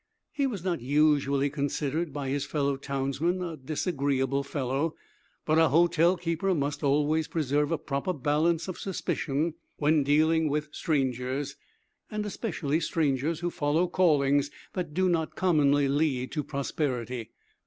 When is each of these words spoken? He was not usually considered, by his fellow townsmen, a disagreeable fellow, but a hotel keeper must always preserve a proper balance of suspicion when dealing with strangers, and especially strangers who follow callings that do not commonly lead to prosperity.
He 0.31 0.47
was 0.47 0.63
not 0.63 0.81
usually 0.81 1.51
considered, 1.51 2.11
by 2.11 2.29
his 2.29 2.43
fellow 2.43 2.75
townsmen, 2.75 3.43
a 3.43 3.55
disagreeable 3.55 4.41
fellow, 4.41 4.95
but 5.45 5.59
a 5.59 5.69
hotel 5.69 6.17
keeper 6.17 6.55
must 6.55 6.81
always 6.83 7.27
preserve 7.27 7.71
a 7.71 7.77
proper 7.77 8.11
balance 8.11 8.67
of 8.67 8.79
suspicion 8.79 9.53
when 9.77 10.01
dealing 10.03 10.49
with 10.49 10.69
strangers, 10.71 11.55
and 12.09 12.25
especially 12.25 12.79
strangers 12.79 13.41
who 13.41 13.51
follow 13.51 13.87
callings 13.87 14.49
that 14.73 14.95
do 14.95 15.07
not 15.07 15.35
commonly 15.35 15.87
lead 15.87 16.31
to 16.31 16.43
prosperity. 16.43 17.29